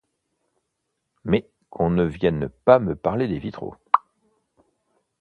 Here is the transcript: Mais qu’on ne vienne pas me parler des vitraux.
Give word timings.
Mais 1.25 1.47
qu’on 1.69 1.91
ne 1.91 2.01
vienne 2.03 2.49
pas 2.65 2.79
me 2.79 2.95
parler 2.95 3.27
des 3.27 3.37
vitraux. 3.37 3.75